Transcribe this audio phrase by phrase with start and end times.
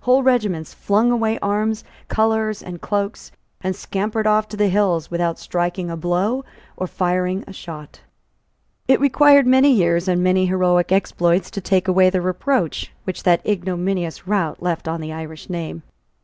[0.00, 5.38] Whole regiments flung away arms, colours and cloaks, and scampered off to the hills without
[5.38, 6.44] striking a blow
[6.76, 8.00] or firing a shot,
[8.88, 13.46] It required many years and many heroic exploits to take away the reproach which that
[13.46, 15.84] ignominious rout left on the Irish name.